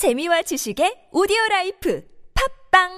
재미와 0.00 0.40
지식의 0.40 1.12
오디오 1.12 1.36
라이프 1.50 2.02
팝빵! 2.72 2.88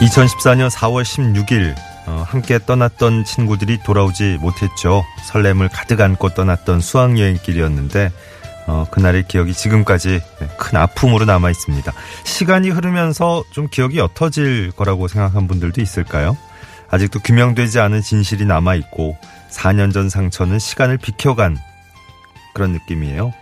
(2014년 0.00 0.70
4월 0.70 1.04
16일) 1.04 1.78
어, 1.78 1.91
함께 2.32 2.58
떠났던 2.58 3.24
친구들이 3.24 3.82
돌아오지 3.84 4.38
못했죠. 4.40 5.04
설렘을 5.26 5.68
가득 5.68 6.00
안고 6.00 6.30
떠났던 6.30 6.80
수학여행길이었는데 6.80 8.10
어, 8.66 8.86
그날의 8.90 9.24
기억이 9.28 9.52
지금까지 9.52 10.22
큰 10.56 10.78
아픔으로 10.78 11.26
남아 11.26 11.50
있습니다. 11.50 11.92
시간이 12.24 12.70
흐르면서 12.70 13.44
좀 13.52 13.68
기억이 13.70 13.98
옅어질 13.98 14.72
거라고 14.72 15.08
생각한 15.08 15.46
분들도 15.46 15.82
있을까요? 15.82 16.36
아직도 16.90 17.20
규명되지 17.20 17.80
않은 17.80 18.00
진실이 18.00 18.46
남아 18.46 18.76
있고 18.76 19.18
4년 19.50 19.92
전 19.92 20.08
상처는 20.08 20.58
시간을 20.58 20.96
비켜간 20.96 21.58
그런 22.54 22.72
느낌이에요. 22.72 23.34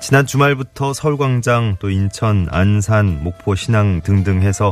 지난 0.00 0.24
주말부터 0.24 0.94
서울광장 0.94 1.76
또 1.78 1.90
인천, 1.90 2.48
안산, 2.50 3.22
목포, 3.22 3.54
신항 3.54 4.00
등등 4.02 4.40
해서 4.40 4.70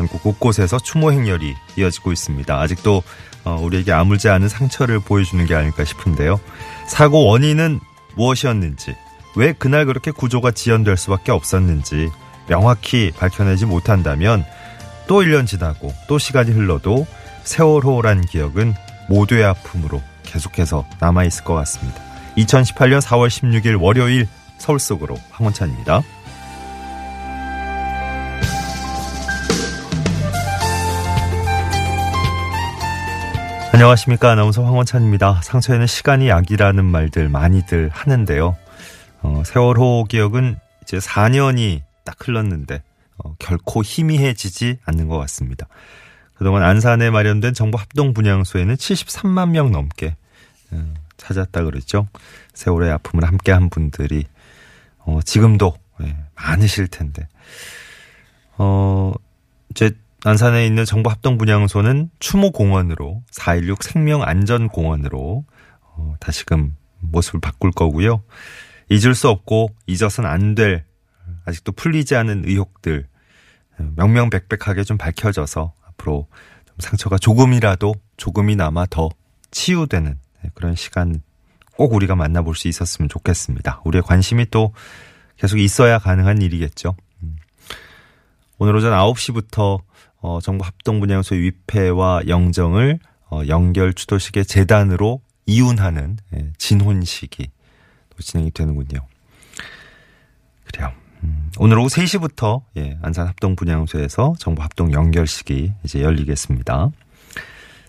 전국 0.00 0.22
곳곳에서 0.22 0.78
추모 0.78 1.12
행렬이 1.12 1.54
이어지고 1.76 2.10
있습니다. 2.12 2.58
아직도 2.58 3.02
어, 3.44 3.60
우리에게 3.60 3.92
아물지 3.92 4.30
않은 4.30 4.48
상처를 4.48 4.98
보여주는 4.98 5.44
게 5.44 5.54
아닐까 5.54 5.84
싶은데요. 5.84 6.40
사고 6.88 7.26
원인은 7.26 7.80
무엇이었는지, 8.16 8.96
왜 9.36 9.52
그날 9.52 9.84
그렇게 9.84 10.10
구조가 10.10 10.52
지연될 10.52 10.96
수밖에 10.96 11.32
없었는지 11.32 12.08
명확히 12.48 13.12
밝혀내지 13.14 13.66
못한다면 13.66 14.46
또 15.06 15.20
1년 15.20 15.46
지나고 15.46 15.92
또 16.08 16.18
시간이 16.18 16.50
흘러도 16.50 17.06
세월호란 17.44 18.22
기억은 18.22 18.72
모두의 19.10 19.44
아픔으로 19.44 20.02
계속해서 20.22 20.86
남아있을 20.98 21.44
것 21.44 21.52
같습니다. 21.52 22.00
2018년 22.38 23.02
4월 23.02 23.28
16일 23.28 23.78
월요일 23.78 24.26
서울 24.56 24.78
속으로 24.78 25.18
황원찬입니다. 25.30 26.02
안녕하십니까. 33.80 34.32
아나운서 34.32 34.62
황원찬입니다. 34.62 35.40
상처에는 35.42 35.86
시간이 35.86 36.28
약이라는 36.28 36.84
말들 36.84 37.30
많이들 37.30 37.88
하는데요. 37.88 38.54
어, 39.22 39.42
세월호 39.46 40.04
기억은 40.04 40.58
이제 40.82 40.98
4년이 40.98 41.80
딱 42.04 42.16
흘렀는데 42.20 42.82
어, 43.16 43.34
결코 43.38 43.82
희미해지지 43.82 44.80
않는 44.84 45.08
것 45.08 45.16
같습니다. 45.20 45.66
그동안 46.34 46.62
안산에 46.62 47.08
마련된 47.08 47.54
정부 47.54 47.78
합동 47.78 48.12
분향소에는 48.12 48.74
73만 48.74 49.48
명 49.48 49.72
넘게 49.72 50.14
어, 50.72 50.94
찾았다 51.16 51.64
그랬죠. 51.64 52.06
세월의 52.52 52.90
아픔을 52.90 53.26
함께한 53.26 53.70
분들이 53.70 54.26
어, 54.98 55.20
지금도 55.24 55.72
예, 56.02 56.18
많으실 56.34 56.88
텐데 56.88 57.26
어, 58.58 59.14
이제 59.70 59.92
안산에 60.24 60.66
있는 60.66 60.84
정부 60.84 61.10
합동 61.10 61.38
분향소는 61.38 62.10
추모공원으로 62.18 63.22
4.16 63.32 63.82
생명안전공원으로 63.82 65.44
어, 65.82 66.14
다시금 66.20 66.76
모습을 66.98 67.40
바꿀 67.40 67.70
거고요. 67.72 68.22
잊을 68.90 69.14
수 69.14 69.28
없고 69.28 69.74
잊어선 69.86 70.26
안 70.26 70.54
될 70.54 70.84
아직도 71.44 71.72
풀리지 71.72 72.16
않은 72.16 72.44
의혹들 72.46 73.06
명명백백하게 73.96 74.84
좀 74.84 74.98
밝혀져서 74.98 75.74
앞으로 75.86 76.28
좀 76.66 76.76
상처가 76.78 77.18
조금이라도 77.18 77.94
조금이나마 78.16 78.86
더 78.86 79.08
치유되는 79.50 80.18
그런 80.54 80.74
시간 80.74 81.22
꼭 81.76 81.94
우리가 81.94 82.14
만나볼 82.14 82.54
수 82.56 82.68
있었으면 82.68 83.08
좋겠습니다. 83.08 83.80
우리의 83.84 84.02
관심이 84.02 84.46
또 84.50 84.74
계속 85.38 85.58
있어야 85.58 85.98
가능한 85.98 86.42
일이겠죠. 86.42 86.94
음. 87.22 87.36
오늘 88.58 88.76
오전 88.76 88.92
9시부터 88.92 89.80
어, 90.20 90.40
정부 90.40 90.64
합동분양소 90.64 91.34
위패와 91.34 92.22
영정을 92.28 92.98
어, 93.30 93.42
연결 93.48 93.94
추도식의 93.94 94.44
재단으로 94.44 95.20
이운하는 95.46 96.18
예, 96.36 96.52
진혼식이 96.58 97.48
또 98.10 98.22
진행이 98.22 98.50
되는군요. 98.52 99.00
그래요. 100.64 100.92
음, 101.22 101.50
오늘 101.58 101.78
오후 101.78 101.88
3시부터 101.88 102.62
예, 102.76 102.98
안산 103.02 103.26
합동 103.26 103.56
분양소에서 103.56 104.34
정부 104.38 104.62
합동 104.62 104.92
연결식이 104.92 105.72
이제 105.84 106.02
열리겠습니다. 106.02 106.90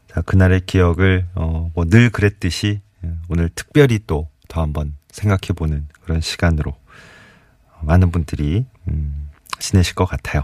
자, 0.08 0.22
그날의 0.22 0.62
기억을 0.66 1.28
어, 1.36 1.72
뭐 1.74 1.86
늘 1.86 2.10
그랬듯이 2.10 2.82
예, 3.04 3.12
오늘 3.30 3.50
특별히 3.50 4.00
또 4.06 4.32
더 4.52 4.62
한번 4.62 4.98
생각해 5.12 5.54
보는 5.56 5.88
그런 6.02 6.20
시간으로 6.20 6.76
많은 7.84 8.12
분들이 8.12 8.66
음, 8.90 9.30
지내실 9.60 9.96
것 9.96 10.06
같아요. 10.06 10.44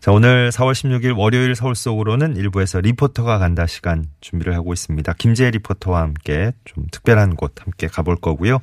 자, 0.00 0.12
오늘 0.12 0.50
4월 0.50 0.72
16일 0.72 1.18
월요일 1.18 1.56
서울 1.56 1.74
속으로는 1.74 2.36
일부에서 2.36 2.80
리포터가 2.80 3.38
간다 3.38 3.66
시간 3.66 4.04
준비를 4.20 4.54
하고 4.54 4.72
있습니다. 4.72 5.12
김재혜 5.14 5.50
리포터와 5.50 6.02
함께 6.02 6.52
좀 6.64 6.86
특별한 6.92 7.34
곳 7.34 7.60
함께 7.60 7.88
가볼 7.88 8.16
거고요. 8.16 8.60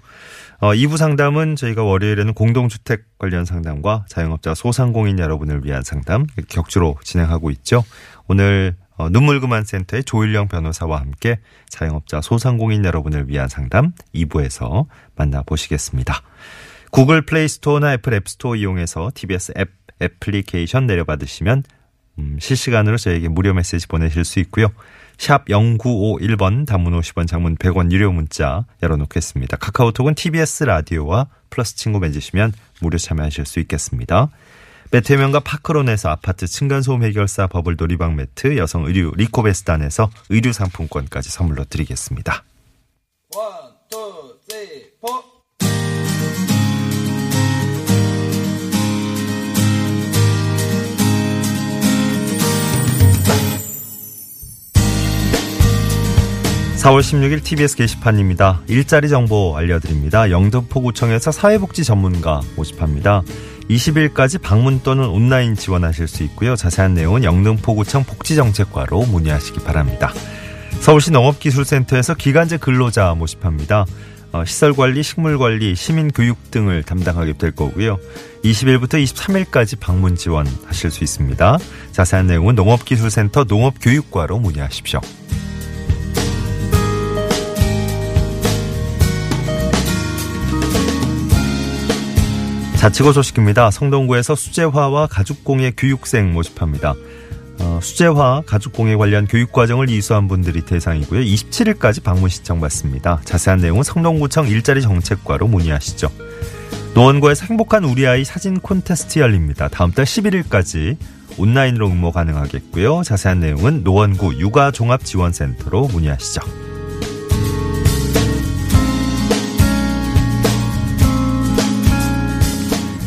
어, 0.60 0.74
2부 0.74 0.96
상담은 0.96 1.58
저희가 1.58 1.84
월요일에는 1.84 2.34
공동주택 2.34 3.18
관련 3.18 3.44
상담과 3.44 4.06
자영업자 4.08 4.54
소상공인 4.54 5.20
여러분을 5.20 5.66
위한 5.66 5.84
상담 5.84 6.26
격주로 6.48 6.96
진행하고 7.04 7.52
있죠. 7.52 7.84
오늘 8.30 8.78
어, 8.96 9.10
눈물 9.10 9.42
그만 9.42 9.66
센터의 9.66 10.06
조일령 10.06 10.48
변호사와 10.48 11.02
함께 11.02 11.40
자영업자 11.68 12.22
소상공인 12.22 12.86
여러분을 12.86 13.28
위한 13.28 13.50
상담 13.50 13.92
2부에서 14.14 14.86
만나보시겠습니다. 15.18 16.22
구글 16.92 17.24
플레이 17.26 17.50
스토어나 17.50 17.92
애플 17.92 18.14
앱 18.14 18.30
스토어 18.30 18.56
이용해서 18.56 19.12
TBS 19.14 19.52
앱 19.58 19.85
애플리케이션 20.02 20.88
내려받으시면 20.88 21.64
음, 22.18 22.38
실시간으로 22.40 22.98
저에게 22.98 23.28
무료 23.28 23.54
메시지 23.54 23.88
보내실 23.88 24.24
수 24.24 24.40
있고요. 24.40 24.68
샵 25.18 25.46
0951번 25.46 26.66
단문 26.66 26.98
50원 27.00 27.28
장문 27.28 27.56
100원 27.58 27.92
유료 27.92 28.12
문자 28.12 28.66
열어놓겠습니다. 28.84 29.58
카카오톡은 29.58 30.16
TBS 30.16 30.66
라디오와 30.66 31.28
플러스 31.50 31.76
친구 31.76 32.00
맺으시면 32.00 32.54
무료 32.82 32.98
참여하실 32.98 33.46
수 33.46 33.60
있겠습니다. 33.62 34.30
매트명가 34.92 35.42
파크론에서 35.42 36.10
아파트 36.10 36.48
층간소음 36.48 37.04
해결사 37.04 37.48
버블 37.48 37.76
놀이방 37.78 38.16
매트 38.16 38.58
여성 38.58 38.86
의류 38.86 39.12
리코베스단에서 39.16 40.10
의류 40.30 40.54
상품권까지 40.54 41.30
선물로 41.30 41.66
드리겠습니다. 41.66 42.44
One, 43.36 43.46
two, 43.90 44.25
4월 56.86 57.00
16일 57.00 57.44
TBS 57.44 57.78
게시판입니다. 57.78 58.62
일자리 58.68 59.10
정보 59.10 59.58
알려드립니다. 59.58 60.30
영등포구청에서 60.30 61.32
사회복지 61.32 61.84
전문가 61.84 62.42
모집합니다. 62.56 63.24
20일까지 63.72 64.40
방문 64.40 64.80
또는 64.84 65.08
온라인 65.08 65.56
지원하실 65.56 66.08
수 66.08 66.22
있고요. 66.22 66.56
자세한 66.56 66.94
내용은 66.94 67.24
영등포구청 67.24 68.04
복지정책과로 68.04 69.02
문의하시기 69.02 69.62
바랍니다. 69.62 70.14
서울시 70.80 71.10
농업기술센터에서 71.10 72.14
기간제 72.14 72.58
근로자 72.58 73.16
모집합니다. 73.16 73.88
어, 74.34 74.46
시설관리, 74.46 75.02
식물관리, 75.02 75.74
시민교육 75.74 76.52
등을 76.52 76.84
담당하게 76.84 77.34
될 77.34 77.50
거고요. 77.50 77.98
20일부터 78.44 79.04
23일까지 79.04 79.80
방문 79.80 80.16
지원하실 80.16 80.92
수 80.92 81.04
있습니다. 81.04 81.58
자세한 81.94 82.28
내용은 82.28 82.54
농업기술센터 82.54 83.46
농업교육과로 83.46 84.38
문의하십시오. 84.38 85.02
자치고 92.86 93.14
소식입니다. 93.14 93.72
성동구에서 93.72 94.36
수재화와 94.36 95.08
가죽공예 95.08 95.72
교육생 95.76 96.34
모집합니다. 96.34 96.94
어, 97.60 97.80
수재화, 97.82 98.44
가죽공예 98.46 98.96
관련 98.96 99.26
교육과정을 99.26 99.90
이수한 99.90 100.28
분들이 100.28 100.62
대상이고요. 100.64 101.22
27일까지 101.22 102.04
방문 102.04 102.30
신청 102.30 102.62
받습니다. 102.62 103.22
자세한 103.26 103.62
내용은 103.62 103.82
성동구청 103.82 104.50
일자리 104.50 104.84
정책과로 104.84 105.48
문의하시죠. 105.48 106.12
노원구에서 106.94 107.48
행복한 107.48 107.86
우리 107.86 108.06
아이 108.06 108.24
사진 108.24 108.60
콘테스트 108.60 109.18
열립니다. 109.18 109.68
다음 109.68 109.92
달 109.92 110.06
11일까지 110.06 110.98
온라인으로 111.40 111.88
응모 111.88 112.12
가능하겠고요. 112.12 113.02
자세한 113.02 113.40
내용은 113.40 113.84
노원구 113.84 114.36
육아종합지원센터로 114.36 115.88
문의하시죠. 115.88 116.65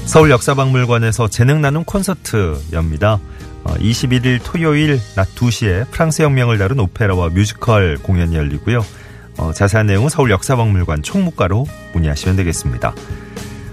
서울 0.09 0.31
역사박물관에서 0.31 1.29
재능 1.29 1.61
나눔 1.61 1.85
콘서트 1.85 2.59
엽니다. 2.73 3.21
21일 3.65 4.41
토요일 4.43 4.99
낮 5.15 5.29
2시에 5.35 5.91
프랑스 5.91 6.23
혁명을 6.23 6.57
다룬 6.57 6.81
오페라와 6.81 7.29
뮤지컬 7.29 7.99
공연이 7.99 8.35
열리고요. 8.35 8.83
어, 9.37 9.53
자세한 9.53 9.87
내용은 9.87 10.09
서울 10.09 10.31
역사박물관 10.31 11.03
총무과로 11.03 11.67
문의하시면 11.93 12.37
되겠습니다. 12.37 12.95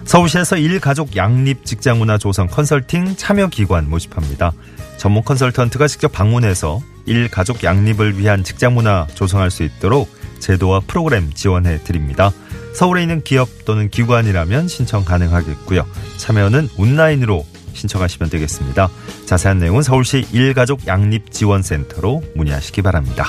서울시에서 0.04 0.58
일가족 0.58 1.16
양립 1.16 1.64
직장문화 1.64 2.18
조성 2.18 2.48
컨설팅 2.48 3.16
참여기관 3.16 3.90
모집합니다. 3.90 4.52
전문 4.98 5.24
컨설턴트가 5.24 5.88
직접 5.88 6.12
방문해서 6.12 6.82
일가족 7.06 7.64
양립을 7.64 8.20
위한 8.20 8.44
직장문화 8.44 9.08
조성할 9.16 9.52
수 9.52 9.64
있도록 9.64 10.14
제도와 10.40 10.82
프로그램 10.86 11.32
지원해 11.34 11.82
드립니다. 11.82 12.34
서울에 12.76 13.04
있는 13.04 13.22
기업 13.22 13.48
또는 13.64 13.90
기관이라면 13.90 14.68
신청 14.68 15.06
가능하겠고요. 15.06 15.86
참여는 16.18 16.68
온라인으로 16.78 17.46
신청하시면 17.74 18.30
되겠습니다. 18.30 18.90
자세한 19.26 19.60
내용은 19.60 19.82
서울시 19.82 20.26
일가족 20.34 20.86
양립지원센터로 20.86 22.22
문의하시기 22.36 22.82
바랍니다. 22.82 23.28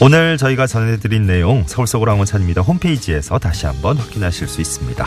오늘 0.00 0.38
저희가 0.38 0.66
전해드린 0.66 1.26
내용 1.26 1.64
서울 1.66 1.86
속으로 1.86 2.10
한원찬입니다. 2.12 2.62
홈페이지에서 2.62 3.38
다시 3.38 3.66
한번 3.66 3.98
확인하실 3.98 4.48
수 4.48 4.62
있습니다. 4.62 5.06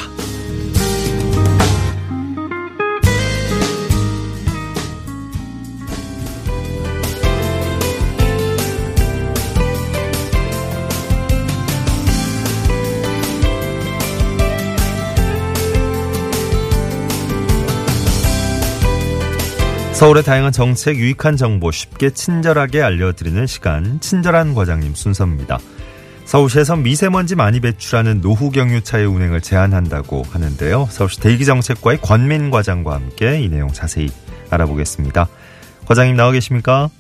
서울의 19.98 20.22
다양한 20.22 20.52
정책, 20.52 20.98
유익한 20.98 21.38
정보 21.38 21.72
쉽게 21.72 22.12
친절하게 22.12 22.84
알려드리는 22.84 23.48
시간, 23.48 24.00
친절한 24.00 24.54
과장님 24.54 24.94
순서입니다. 24.94 25.58
서울시에서 26.24 26.76
미세먼지 26.76 27.36
많이 27.36 27.60
배출하는 27.60 28.22
노후 28.22 28.52
경유차의 28.52 29.08
운행을 29.08 29.42
제한한다고 29.42 30.22
하는데요. 30.22 30.86
서울시 30.92 31.20
대기정책과의 31.20 32.02
권민 32.02 32.52
과장과 32.52 32.94
함께 32.94 33.42
이 33.42 33.50
내용 33.50 33.70
자세히 33.70 34.10
알아보겠습니다. 34.52 35.28
과장님 35.88 36.16
나와 36.16 36.32
계십니까? 36.32 36.92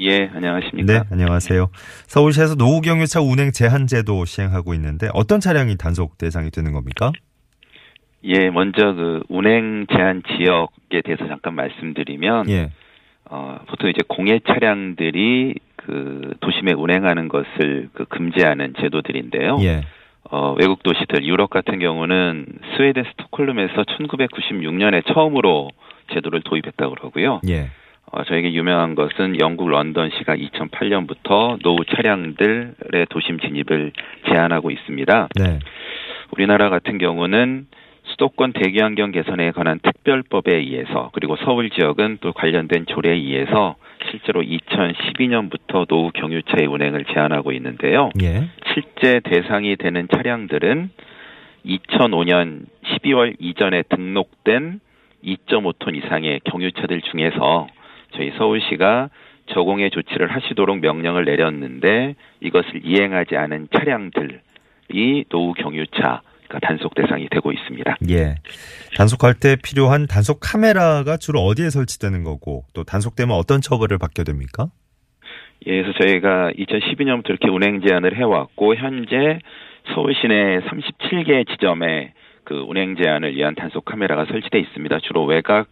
예, 0.00 0.28
안녕하십니까? 0.34 0.92
네, 0.92 1.00
안녕하세요. 1.10 1.70
서울시에서 2.08 2.56
노후 2.56 2.82
경유차 2.82 3.22
운행 3.22 3.52
제한 3.52 3.86
제도 3.86 4.26
시행하고 4.26 4.74
있는데 4.74 5.08
어떤 5.14 5.40
차량이 5.40 5.78
단속 5.78 6.18
대상이 6.18 6.50
되는 6.50 6.72
겁니까? 6.74 7.10
예, 8.24 8.50
먼저 8.50 8.94
그 8.94 9.22
운행 9.28 9.86
제한 9.92 10.22
지역에 10.22 11.02
대해서 11.02 11.26
잠깐 11.28 11.54
말씀드리면 11.54 12.48
예. 12.48 12.70
어, 13.30 13.58
보통 13.66 13.90
이제 13.90 14.02
공해 14.06 14.40
차량들이 14.40 15.54
그 15.76 16.34
도심에 16.40 16.72
운행하는 16.72 17.28
것을 17.28 17.90
그 17.92 18.04
금지하는 18.06 18.74
제도들인데요. 18.80 19.58
예. 19.62 19.82
어, 20.30 20.54
외국 20.58 20.82
도시들 20.82 21.24
유럽 21.26 21.50
같은 21.50 21.78
경우는 21.78 22.46
스웨덴 22.76 23.04
스톡홀름에서 23.04 23.82
1996년에 23.82 25.04
처음으로 25.12 25.70
제도를 26.12 26.40
도입했다고 26.42 26.94
그러고요. 26.94 27.40
예. 27.48 27.68
어, 28.10 28.24
저에게 28.24 28.52
유명한 28.52 28.94
것은 28.94 29.38
영국 29.40 29.68
런던시가 29.68 30.36
2008년부터 30.36 31.60
노후 31.62 31.84
차량들의 31.84 33.06
도심 33.10 33.40
진입을 33.40 33.92
제한하고 34.30 34.70
있습니다. 34.70 35.28
네. 35.36 35.58
우리나라 36.30 36.70
같은 36.70 36.98
경우는 36.98 37.66
수도권 38.14 38.52
대기 38.52 38.80
환경 38.80 39.10
개선에 39.10 39.50
관한 39.50 39.80
특별법에 39.80 40.54
의해서 40.54 41.10
그리고 41.12 41.36
서울 41.36 41.70
지역은 41.70 42.18
또 42.20 42.32
관련된 42.32 42.86
조례에 42.86 43.12
의해서 43.14 43.74
실제로 44.10 44.40
2012년부터 44.40 45.86
노후 45.88 46.12
경유차의 46.12 46.66
운행을 46.66 47.06
제한하고 47.06 47.52
있는데요. 47.52 48.10
예. 48.22 48.48
실제 48.72 49.20
대상이 49.20 49.76
되는 49.76 50.06
차량들은 50.08 50.90
2005년 51.66 52.66
12월 52.84 53.34
이전에 53.40 53.82
등록된 53.82 54.80
2.5톤 55.24 55.96
이상의 55.96 56.40
경유차들 56.44 57.00
중에서 57.00 57.66
저희 58.12 58.30
서울시가 58.36 59.08
저공해 59.46 59.90
조치를 59.90 60.28
하시도록 60.28 60.78
명령을 60.78 61.24
내렸는데 61.24 62.14
이것을 62.40 62.82
이행하지 62.84 63.36
않은 63.36 63.68
차량들이 63.72 65.24
노후 65.30 65.54
경유차 65.54 66.22
그러니까 66.54 66.66
단속 66.66 66.94
대상이 66.94 67.28
되고 67.28 67.52
있습니다. 67.52 67.96
예. 68.10 68.36
단속할 68.96 69.34
때 69.34 69.56
필요한 69.62 70.06
단속 70.06 70.38
카메라가 70.40 71.16
주로 71.16 71.40
어디에 71.40 71.70
설치되는 71.70 72.22
거고 72.24 72.64
또 72.74 72.84
단속되면 72.84 73.34
어떤 73.34 73.60
처벌을 73.60 73.98
받게 73.98 74.24
됩니까? 74.24 74.68
예, 75.66 75.82
그래서 75.82 75.98
저희가 75.98 76.52
2012년부터 76.52 77.30
이렇게 77.30 77.48
운행 77.48 77.80
제한을 77.80 78.16
해왔고 78.16 78.76
현재 78.76 79.38
서울 79.94 80.14
시내 80.14 80.60
37개 80.60 81.48
지점에 81.48 82.12
그 82.44 82.54
운행 82.54 82.96
제한을 82.96 83.34
위한 83.34 83.54
단속 83.54 83.84
카메라가 83.84 84.26
설치돼 84.26 84.58
있습니다. 84.58 85.00
주로 85.00 85.24
외곽 85.24 85.68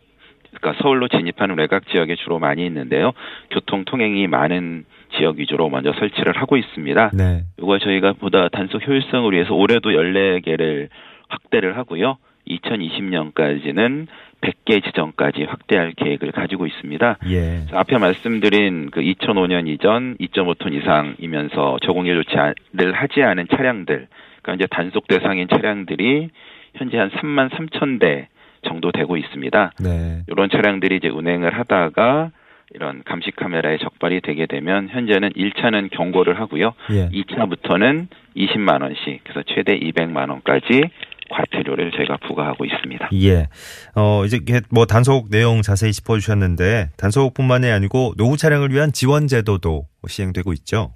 그러니까 0.54 0.82
서울로 0.82 1.08
진입하는 1.08 1.58
외곽 1.58 1.86
지역에 1.88 2.16
주로 2.16 2.38
많이 2.38 2.66
있는데요. 2.66 3.12
교통 3.50 3.84
통행이 3.84 4.26
많은 4.26 4.84
지역 5.16 5.36
위주로 5.36 5.68
먼저 5.68 5.92
설치를 5.92 6.36
하고 6.36 6.56
있습니다. 6.56 7.10
네. 7.14 7.42
이거 7.58 7.78
저희가 7.78 8.14
보다 8.14 8.48
단속 8.48 8.86
효율성을 8.86 9.32
위해서 9.32 9.54
올해도 9.54 9.90
14개를 9.90 10.88
확대를 11.28 11.76
하고요. 11.76 12.18
2020년까지는 12.48 14.06
100개 14.40 14.84
지점까지 14.84 15.44
확대할 15.44 15.92
계획을 15.96 16.32
가지고 16.32 16.66
있습니다. 16.66 17.18
예. 17.30 17.64
앞에 17.72 17.98
말씀드린 17.98 18.90
그 18.90 19.00
2005년 19.00 19.68
이전 19.68 20.16
2.5톤 20.16 20.74
이상이면서 20.74 21.78
저공해 21.82 22.12
조치를 22.14 22.92
하지 22.92 23.22
않은 23.22 23.46
차량들, 23.48 24.08
그러니까 24.42 24.54
이제 24.54 24.66
단속 24.66 25.06
대상인 25.06 25.46
차량들이 25.48 26.30
현재 26.74 26.98
한 26.98 27.10
3만 27.10 27.50
3천 27.50 28.00
대 28.00 28.28
정도 28.66 28.90
되고 28.92 29.16
있습니다. 29.16 29.72
네. 29.80 30.22
이런 30.26 30.50
차량들이 30.50 30.96
이제 30.96 31.08
운행을 31.08 31.56
하다가 31.56 32.30
이런 32.74 33.02
감시 33.04 33.30
카메라에 33.30 33.78
적발이 33.78 34.20
되게 34.22 34.46
되면 34.46 34.88
현재는 34.88 35.30
1차는 35.30 35.90
경고를 35.90 36.40
하고요. 36.40 36.72
예. 36.90 37.08
2차부터는 37.08 38.08
20만 38.36 38.82
원씩 38.82 39.20
그래서 39.24 39.42
최대 39.46 39.78
200만 39.78 40.30
원까지 40.30 40.82
과태료를 41.30 41.92
저희가 41.92 42.18
부과하고 42.18 42.64
있습니다. 42.64 43.10
예. 43.14 43.46
어, 43.94 44.24
이제 44.24 44.38
뭐 44.70 44.86
단속 44.86 45.30
내용 45.30 45.62
자세히 45.62 45.92
짚어 45.92 46.18
주셨는데 46.18 46.90
단속뿐만이 46.96 47.70
아니고 47.70 48.14
노후 48.16 48.36
차량을 48.36 48.70
위한 48.70 48.92
지원 48.92 49.26
제도도 49.26 49.84
시행되고 50.06 50.52
있죠. 50.54 50.92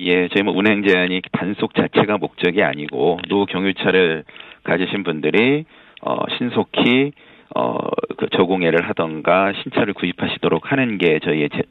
예, 0.00 0.28
저희 0.28 0.42
뭐 0.42 0.54
운행 0.56 0.86
제한이 0.86 1.20
단속 1.32 1.74
자체가 1.74 2.18
목적이 2.18 2.62
아니고 2.62 3.20
노후 3.28 3.46
경유차를 3.46 4.24
가지신 4.64 5.04
분들이 5.04 5.64
어 6.02 6.16
신속히 6.38 7.12
어 7.54 7.78
그 8.22 8.28
저공해를 8.30 8.88
하던가 8.88 9.52
신차를 9.52 9.94
구입하시도록 9.94 10.70
하는 10.70 10.96
게 10.96 11.18
저희의 11.18 11.48
제, 11.50 11.62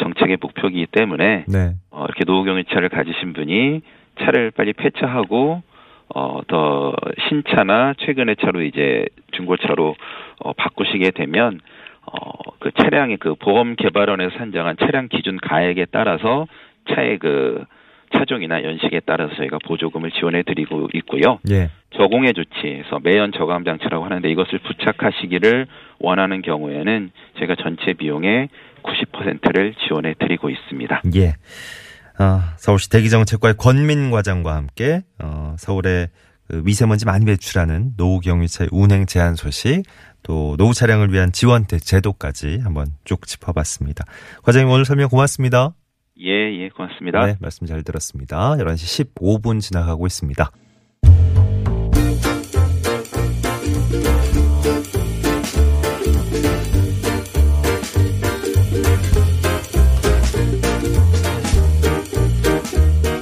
정책의 0.00 0.38
목표이기 0.40 0.86
때문에 0.90 1.44
네. 1.46 1.74
어 1.92 2.04
이렇게 2.06 2.24
노후 2.24 2.42
경유차를 2.42 2.88
가지신 2.88 3.32
분이 3.32 3.80
차를 4.18 4.50
빨리 4.50 4.72
폐차하고 4.72 5.62
어, 6.12 6.40
더 6.48 6.92
신차나 7.28 7.94
최근의 7.98 8.36
차로 8.40 8.62
이제 8.62 9.06
중고차로 9.30 9.94
어, 10.40 10.52
바꾸시게 10.54 11.12
되면 11.12 11.60
어, 12.06 12.18
그 12.58 12.72
차량의 12.72 13.18
그 13.18 13.36
보험 13.36 13.76
개발원에서 13.76 14.36
산정한 14.36 14.76
차량 14.78 15.06
기준 15.06 15.36
가액에 15.36 15.86
따라서 15.92 16.48
차의 16.92 17.18
그 17.18 17.64
차종이나 18.16 18.64
연식에 18.64 19.02
따라서 19.06 19.32
저희가 19.36 19.58
보조금을 19.64 20.10
지원해 20.10 20.42
드리고 20.42 20.88
있고요. 20.94 21.38
예. 21.50 21.70
저공해 21.96 22.32
조치에서 22.32 23.00
매연 23.02 23.32
저감 23.32 23.64
장치라고 23.64 24.04
하는데 24.04 24.30
이것을 24.30 24.60
부착하시기를 24.60 25.66
원하는 25.98 26.42
경우에는 26.42 27.10
저희가 27.38 27.56
전체 27.62 27.92
비용의 27.92 28.48
90%를 28.82 29.74
지원해 29.86 30.14
드리고 30.18 30.50
있습니다. 30.50 31.02
예. 31.16 31.34
아, 32.18 32.54
서울시 32.56 32.90
대기정책과의 32.90 33.54
권민 33.58 34.10
과장과 34.10 34.54
함께 34.54 35.02
어, 35.22 35.54
서울의 35.58 36.08
그 36.48 36.62
미세먼지 36.64 37.06
많이 37.06 37.24
배출하는 37.24 37.96
노후 37.96 38.20
경유차의 38.20 38.70
운행 38.72 39.06
제한 39.06 39.36
소식 39.36 39.82
또 40.22 40.56
노후 40.58 40.74
차량을 40.74 41.12
위한 41.12 41.32
지원 41.32 41.66
제도까지 41.66 42.60
한번 42.62 42.88
쭉 43.04 43.26
짚어봤습니다. 43.26 44.04
과장님 44.42 44.70
오늘 44.70 44.84
설명 44.84 45.08
고맙습니다. 45.08 45.74
예, 46.20 46.28
예, 46.28 46.68
고맙습니다. 46.68 47.24
네, 47.24 47.36
말씀 47.40 47.66
잘 47.66 47.82
들었습니다. 47.82 48.56
11시 48.56 49.14
15분 49.14 49.60
지나가고 49.60 50.06
있습니다. 50.06 50.50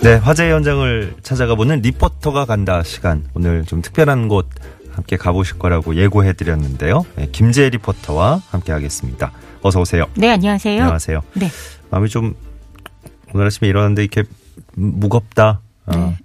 네, 0.08 0.14
화재 0.14 0.50
현장을 0.50 1.16
찾아가 1.22 1.54
보는 1.54 1.82
리포터가 1.82 2.46
간다 2.46 2.82
시간. 2.82 3.28
오늘 3.34 3.66
좀 3.66 3.82
특별한 3.82 4.28
곳 4.28 4.48
함께 4.90 5.18
가보실 5.18 5.58
거라고 5.58 5.96
예고해 5.96 6.32
드렸는데요. 6.32 7.04
네, 7.16 7.28
김재 7.30 7.68
리포터와 7.68 8.40
함께 8.48 8.72
하겠습니다. 8.72 9.32
어서 9.60 9.82
오세요. 9.82 10.06
네, 10.16 10.30
안녕하세요. 10.30 10.80
안녕하세요. 10.80 11.20
네. 11.34 11.50
마음이 11.90 12.08
좀 12.08 12.34
오늘 13.34 13.48
아침에 13.48 13.68
일어났는데 13.68 14.02
이렇게 14.02 14.24
무겁다. 14.76 15.60
어, 15.84 15.92
네. 15.94 16.16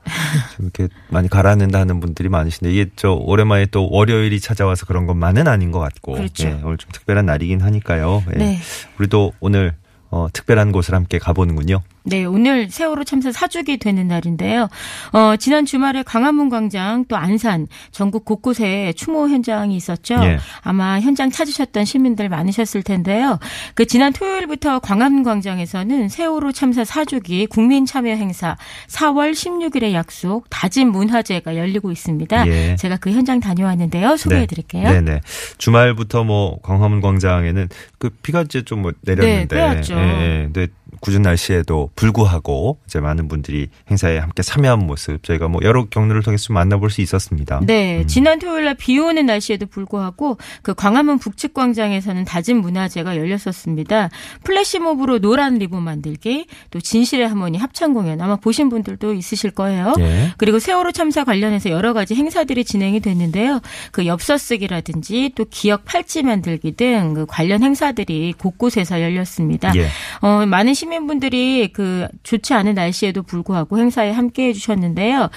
좀 0.56 0.70
이렇게 0.74 0.88
많이 1.10 1.28
가라앉는다 1.28 1.78
하는 1.78 2.00
분들이 2.00 2.30
많으신데 2.30 2.72
이게 2.72 2.90
저 2.96 3.12
오랜만에 3.12 3.66
또 3.66 3.90
월요일이 3.92 4.40
찾아와서 4.40 4.86
그런 4.86 5.06
것만은 5.08 5.50
아닌 5.50 5.74
것 5.74 5.80
같고 5.80 6.14
그렇죠. 6.14 6.48
예, 6.48 6.58
오늘 6.64 6.78
좀 6.78 6.90
특별한 6.94 7.26
날이긴 7.26 7.60
하니까요. 7.60 8.24
예. 8.34 8.38
네. 8.38 8.60
우리도 8.98 9.34
오늘 9.42 9.76
어, 10.10 10.28
특별한 10.32 10.72
곳을 10.72 10.96
함께 10.96 11.20
가보는군요. 11.20 11.82
네, 12.06 12.26
오늘 12.26 12.70
세월호 12.70 13.04
참사 13.06 13.32
사주기 13.32 13.78
되는 13.78 14.08
날인데요. 14.08 14.68
어, 15.14 15.36
지난 15.38 15.66
주말에 15.66 16.04
광화문 16.04 16.50
광장 16.50 17.06
또 17.08 17.16
안산 17.16 17.68
전국 17.92 18.26
곳곳에 18.26 18.94
추모 18.96 19.28
현장이 19.30 19.76
있었죠. 19.76 20.16
예. 20.24 20.38
아마 20.62 21.00
현장 21.00 21.32
찾으셨던 21.32 21.86
시민들 21.86 22.30
많으셨을 22.30 22.84
텐데요. 22.84 23.40
그 23.74 23.86
지난 23.86 24.14
토요일부터 24.14 24.80
광화문 24.80 25.24
광장에서는 25.24 26.10
세월호 26.10 26.52
참사 26.52 26.84
사주기 26.84 27.48
국민 27.48 27.86
참여 27.86 28.12
행사 28.12 28.58
4월 28.90 29.32
16일의 29.32 29.94
약속 29.94 30.50
다짐 30.50 30.92
문화제가 30.92 31.56
열리고 31.56 31.92
있습니다. 31.92 32.48
예. 32.48 32.76
제가 32.76 32.98
그 32.98 33.12
현장 33.12 33.40
다녀왔는데요. 33.40 34.18
소개해 34.18 34.46
드릴게요. 34.46 34.90
네, 34.92 35.02
네. 35.02 35.22
주말부터 35.58 36.24
뭐 36.26 36.60
광화문 36.62 37.02
광장에는 37.02 37.70
그 37.98 38.10
비가 38.22 38.42
이제 38.44 38.62
좀 38.62 38.84
뭐 38.84 38.92
내렸는데, 39.02 39.56
네. 39.56 39.82
예, 39.92 39.94
예. 39.96 40.44
근데 40.52 40.68
굳은 41.04 41.22
날씨에도 41.22 41.90
불구하고 41.98 42.78
이제 42.86 43.02
많은 43.02 43.28
분들이 43.28 43.68
행사에 43.92 44.20
함께 44.20 44.42
참여한 44.42 44.80
모습 44.80 45.22
저희가 45.22 45.50
뭐 45.50 45.60
여러 45.64 45.84
경로를 45.84 46.24
통해서 46.24 46.46
좀 46.46 46.54
만나볼 46.54 46.90
수 46.90 47.02
있었습니다. 47.02 47.60
네, 47.66 48.00
음. 48.00 48.08
지난 48.08 48.40
토요일 48.40 48.64
날 48.66 48.76
비 48.76 48.98
오는 48.98 49.26
날씨에도 49.26 49.66
불구하고 49.66 50.38
그 50.62 50.74
광화문 50.74 51.20
북측 51.20 51.54
광장에서는 51.54 52.24
다짐 52.24 52.58
문화제가 52.62 53.18
열렸었습니다. 53.18 54.10
플래시몹으로 54.44 55.20
노란 55.20 55.58
리본 55.58 55.84
만들기, 55.84 56.48
또 56.72 56.80
진실의 56.80 57.28
하모니 57.28 57.58
합창 57.58 57.94
공연 57.94 58.22
아마 58.22 58.38
보신 58.38 58.70
분들도 58.70 59.14
있으실 59.14 59.52
거예요. 59.52 59.94
예. 60.00 60.32
그리고 60.38 60.60
세월호 60.60 60.94
참사 60.94 61.24
관련해서 61.26 61.70
여러 61.70 61.94
가지 61.94 62.16
행사들이 62.16 62.64
진행이 62.64 63.02
됐는데요. 63.02 63.60
그 63.92 64.06
엽서 64.06 64.38
쓰기라든지 64.38 65.32
또 65.36 65.46
기억 65.50 65.84
팔찌 65.86 66.24
만들기 66.24 66.72
등 66.78 67.14
그 67.14 67.26
관련 67.28 67.64
행사들이 67.64 68.34
곳곳에서 68.38 69.02
열렸습니다. 69.02 69.74
예. 69.76 69.88
어, 70.22 70.46
많은 70.46 70.74
시민 70.74 70.93
분들이 71.08 71.72
그 71.74 72.08
좋지 72.24 72.54
않은 72.54 72.76
날씨에도 72.76 73.24
불구하고 73.24 73.78
행사에 73.78 74.12
함께 74.12 74.48
해주셨는데요. 74.48 75.30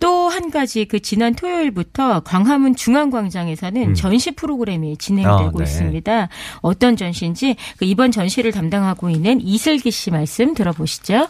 또 0.00 0.24
한 0.34 0.50
가지 0.50 0.84
그 0.84 1.00
지난 1.00 1.34
토요일부터 1.34 2.20
광화문 2.20 2.74
중앙광장에서는 2.74 3.90
음. 3.90 3.94
전시 3.94 4.32
프로그램이 4.32 4.96
진행되고 4.96 5.48
아, 5.48 5.52
네. 5.56 5.62
있습니다. 5.62 6.28
어떤 6.60 6.96
전시인지 6.96 7.56
그 7.78 7.84
이번 7.84 8.10
전시를 8.10 8.50
담당하고 8.50 9.10
있는 9.10 9.40
이슬기 9.40 9.90
씨 9.90 10.10
말씀 10.10 10.54
들어보시죠. 10.54 11.28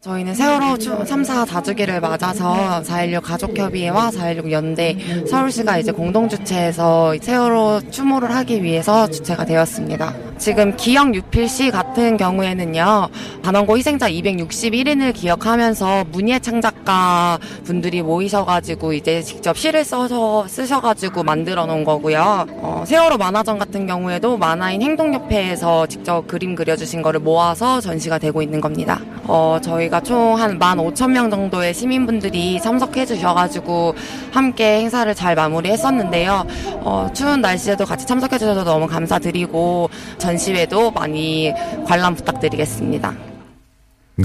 저희는 0.00 0.32
세월호 0.32 0.78
추- 0.78 1.04
참사 1.04 1.44
다주기를 1.44 2.00
맞아서 2.00 2.80
4.16 2.84 3.20
가족협의회와 3.20 4.10
4.16 4.10 4.52
연대 4.52 4.96
서울시가 5.28 5.78
이제 5.78 5.90
공동 5.90 6.28
주최해서 6.28 7.14
세월호 7.20 7.80
추모를 7.90 8.32
하기 8.36 8.62
위해서 8.62 9.08
주최가 9.10 9.44
되었습니다. 9.44 10.14
지금 10.38 10.76
기억 10.76 11.12
유필시 11.16 11.72
같은 11.72 12.16
경우에는요, 12.16 13.08
단원고 13.42 13.76
희생자 13.76 14.08
261인을 14.08 15.12
기억하면서 15.12 16.04
문예 16.12 16.38
창작가 16.38 17.40
분들이 17.64 18.00
모이셔가지고 18.02 18.92
이제 18.92 19.20
직접 19.20 19.58
시를 19.58 19.82
써서 19.84 20.46
쓰셔가지고 20.46 21.24
만들어 21.24 21.66
놓은 21.66 21.82
거고요. 21.82 22.46
어, 22.50 22.84
세월호 22.86 23.16
만화전 23.18 23.58
같은 23.58 23.88
경우에도 23.88 24.36
만화인 24.36 24.80
행동협회에서 24.80 25.86
직접 25.88 26.28
그림 26.28 26.54
그려주신 26.54 27.02
거를 27.02 27.18
모아서 27.18 27.80
전시가 27.80 28.18
되고 28.18 28.40
있는 28.40 28.60
겁니다. 28.60 29.00
어, 29.24 29.58
저희 29.60 29.87
가 29.90 30.00
총 30.00 30.38
한 30.38 30.58
15,000명 30.58 31.30
정도의 31.30 31.74
시민분들이 31.74 32.60
참석해 32.60 33.06
주셔가지고 33.06 33.94
함께 34.32 34.80
행사를 34.80 35.12
잘 35.14 35.34
마무리했었는데요. 35.34 36.46
어, 36.80 37.10
추운 37.14 37.40
날씨에도 37.40 37.84
같이 37.84 38.06
참석해 38.06 38.38
주셔서 38.38 38.64
너무 38.64 38.86
감사드리고 38.86 39.90
전시회도 40.18 40.92
많이 40.92 41.52
관람 41.86 42.14
부탁드리겠습니다. 42.14 43.14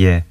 예. 0.02 0.24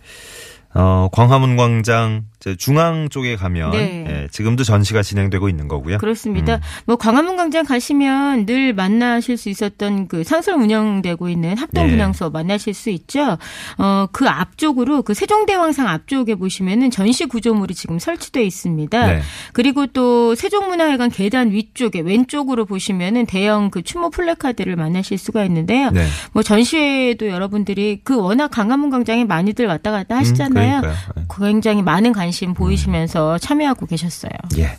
어, 0.74 1.08
광화문 1.12 1.56
광장 1.56 2.24
중앙 2.58 3.08
쪽에 3.08 3.36
가면 3.36 3.70
네. 3.70 4.04
예, 4.08 4.28
지금도 4.30 4.64
전시가 4.64 5.02
진행되고 5.02 5.48
있는 5.48 5.68
거고요. 5.68 5.98
그렇습니다. 5.98 6.56
음. 6.56 6.60
뭐 6.86 6.96
광화문 6.96 7.36
광장 7.36 7.64
가시면 7.64 8.46
늘 8.46 8.72
만나실 8.72 9.36
수 9.36 9.48
있었던 9.48 10.08
그 10.08 10.24
상설 10.24 10.54
운영되고 10.54 11.28
있는 11.28 11.56
합동 11.56 11.84
네. 11.84 11.90
분향소 11.90 12.30
만나실 12.30 12.74
수 12.74 12.90
있죠. 12.90 13.38
어, 13.78 14.06
그 14.10 14.28
앞쪽으로 14.28 15.02
그 15.02 15.14
세종대왕상 15.14 15.86
앞쪽에 15.86 16.34
보시면은 16.34 16.90
전시 16.90 17.26
구조물이 17.26 17.74
지금 17.74 17.98
설치되어 17.98 18.42
있습니다. 18.42 19.06
네. 19.06 19.20
그리고 19.52 19.86
또 19.86 20.34
세종문화회관 20.34 21.10
계단 21.10 21.52
위쪽에 21.52 22.00
왼쪽으로 22.00 22.64
보시면은 22.64 23.26
대형 23.26 23.70
그 23.70 23.82
추모 23.82 24.10
플래카드를 24.10 24.74
만나실 24.74 25.16
수가 25.18 25.44
있는데요. 25.44 25.90
네. 25.90 26.06
뭐 26.32 26.42
전시회도 26.42 27.28
여러분들이 27.28 28.00
그 28.02 28.16
워낙 28.16 28.48
광화문 28.48 28.90
광장에 28.90 29.24
많이들 29.24 29.66
왔다 29.66 29.92
갔다 29.92 30.16
하시잖아요. 30.16 30.61
음, 30.61 30.61
그러니까요. 30.70 30.94
예. 31.18 31.22
굉장히 31.38 31.82
많은 31.82 32.12
관심 32.12 32.54
보이시면서 32.54 33.38
참여하고 33.38 33.86
계셨어요. 33.86 34.32
예. 34.58 34.76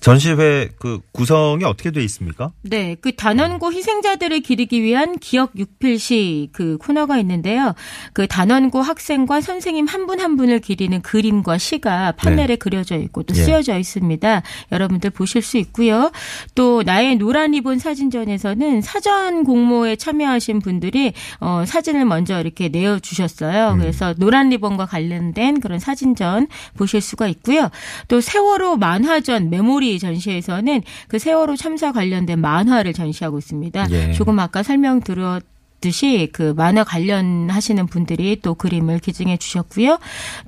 전시회 0.00 0.68
그 0.78 1.00
구성이 1.12 1.64
어떻게 1.64 1.90
돼 1.90 2.02
있습니까? 2.04 2.52
네, 2.62 2.96
그 3.00 3.14
단원고 3.14 3.72
희생자들을 3.72 4.40
기리기 4.40 4.82
위한 4.82 5.18
기억 5.18 5.56
육필시 5.56 6.50
그 6.52 6.76
코너가 6.78 7.18
있는데요. 7.18 7.74
그 8.12 8.26
단원고 8.26 8.80
학생과 8.82 9.40
선생님 9.40 9.86
한 9.86 10.06
분한 10.06 10.36
분을 10.36 10.60
기리는 10.60 11.00
그림과 11.00 11.58
시가 11.58 12.12
판넬에 12.12 12.56
그려져 12.56 12.96
있고 12.96 13.22
또 13.22 13.34
네. 13.34 13.40
예. 13.40 13.44
쓰여져 13.44 13.78
있습니다. 13.78 14.42
여러분들 14.72 15.10
보실 15.10 15.42
수 15.42 15.56
있고요. 15.56 16.10
또 16.54 16.82
나의 16.82 17.16
노란 17.16 17.52
리본 17.52 17.78
사진전에서는 17.78 18.82
사전 18.82 19.44
공모에 19.44 19.96
참여하신 19.96 20.60
분들이 20.60 21.12
어 21.40 21.64
사진을 21.66 22.04
먼저 22.04 22.40
이렇게 22.40 22.68
내어 22.68 22.98
주셨어요. 22.98 23.72
음. 23.72 23.78
그래서 23.78 24.14
노란 24.18 24.50
리본과 24.50 24.86
관련된 24.86 25.60
그런 25.60 25.78
사진전 25.78 26.48
보실 26.76 27.00
수가 27.00 27.28
있고요. 27.28 27.70
또 28.08 28.20
세월호 28.20 28.76
만화전 28.76 29.50
메모 29.50 29.78
리 29.88 29.98
전시에서는 29.98 30.82
그 31.08 31.18
세월호 31.18 31.56
참사 31.56 31.92
관련된 31.92 32.40
만화를 32.40 32.92
전시하고 32.92 33.38
있습니다. 33.38 33.86
예. 33.90 34.12
조금 34.12 34.38
아까 34.38 34.62
설명 34.62 35.00
들었 35.00 35.42
듯이 35.80 36.28
그 36.32 36.54
만화 36.56 36.82
관련하시는 36.84 37.86
분들이 37.86 38.40
또 38.40 38.54
그림을 38.54 38.98
기증해 38.98 39.36
주셨고요. 39.36 39.98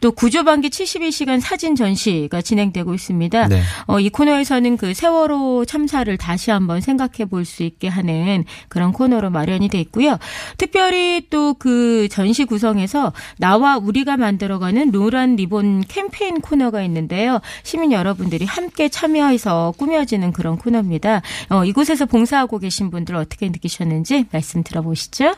또 0.00 0.12
구조반기 0.12 0.70
71시간 0.70 1.40
사진 1.40 1.76
전시가 1.76 2.42
진행되고 2.42 2.94
있습니다. 2.94 3.48
네. 3.48 3.62
어, 3.86 4.00
이 4.00 4.08
코너에서는 4.08 4.76
그 4.76 4.94
세월호 4.94 5.64
참사를 5.66 6.14
다시 6.16 6.50
한번 6.50 6.80
생각해 6.80 7.26
볼 7.30 7.44
수 7.44 7.62
있게 7.62 7.88
하는 7.88 8.44
그런 8.68 8.92
코너로 8.92 9.30
마련이 9.30 9.68
돼 9.68 9.80
있고요. 9.80 10.18
특별히 10.56 11.26
또 11.30 11.50
그 11.60 12.08
전시 12.10 12.44
구성에서 12.44 13.12
나와 13.38 13.76
우리가 13.76 14.16
만들어가는 14.16 14.90
노란 14.90 15.36
리본 15.36 15.84
캠페인 15.88 16.40
코너가 16.40 16.82
있는데요. 16.82 17.40
시민 17.62 17.92
여러분들이 17.92 18.44
함께 18.44 18.88
참여해서 18.88 19.74
꾸며지는 19.76 20.32
그런 20.32 20.56
코너입니다. 20.56 21.22
어, 21.50 21.64
이곳에서 21.64 22.06
봉사하고 22.06 22.58
계신 22.58 22.90
분들 22.90 23.14
어떻게 23.14 23.48
느끼셨는지 23.48 24.26
말씀 24.32 24.62
들어보시죠. 24.62 25.29